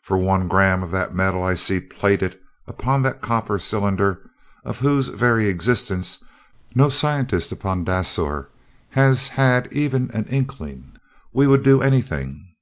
[0.00, 4.22] For one gram of that metal I see plated upon that copper cylinder,
[4.64, 6.24] of whose very existence
[6.74, 8.46] no scientist upon Dasor
[8.92, 10.92] has had even an inkling,
[11.30, 12.48] we would do almost anything.